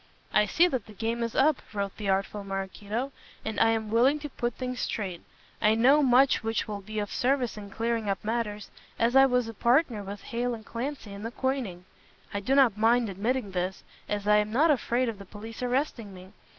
"I 0.33 0.47
see 0.47 0.67
that 0.67 0.87
the 0.87 0.93
game 0.93 1.21
is 1.21 1.35
up," 1.35 1.61
wrote 1.75 1.97
the 1.97 2.09
artful 2.09 2.43
Maraquito, 2.43 3.11
"and 3.45 3.59
I 3.59 3.69
am 3.69 3.91
willing 3.91 4.17
to 4.21 4.31
put 4.31 4.55
things 4.55 4.79
straight. 4.79 5.21
I 5.61 5.75
know 5.75 6.01
much 6.01 6.41
which 6.41 6.67
will 6.67 6.81
be 6.81 6.97
of 6.97 7.11
service 7.13 7.55
in 7.55 7.69
clearing 7.69 8.09
up 8.09 8.25
matters, 8.25 8.71
as 8.97 9.15
I 9.15 9.27
was 9.27 9.47
a 9.47 9.53
partner 9.53 10.01
with 10.01 10.23
Hale 10.23 10.55
and 10.55 10.65
Clancy 10.65 11.13
in 11.13 11.21
the 11.21 11.29
coining. 11.29 11.85
I 12.33 12.39
do 12.39 12.55
not 12.55 12.79
mind 12.79 13.09
admitting 13.09 13.51
this, 13.51 13.83
as 14.09 14.27
I 14.27 14.37
am 14.37 14.51
not 14.51 14.71
afraid 14.71 15.07
of 15.07 15.19
the 15.19 15.23
police 15.25 15.61
arresting 15.61 16.15
me. 16.15 16.33